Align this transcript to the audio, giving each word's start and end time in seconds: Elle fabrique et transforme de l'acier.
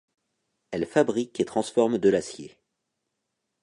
Elle 0.71 0.87
fabrique 0.87 1.39
et 1.39 1.45
transforme 1.45 1.99
de 1.99 2.09
l'acier. 2.09 2.57